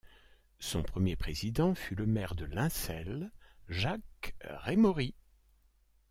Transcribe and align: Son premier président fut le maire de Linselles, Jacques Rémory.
Son 0.57 0.81
premier 0.81 1.15
président 1.15 1.75
fut 1.75 1.93
le 1.93 2.07
maire 2.07 2.33
de 2.33 2.45
Linselles, 2.45 3.31
Jacques 3.69 4.35
Rémory. 4.43 5.13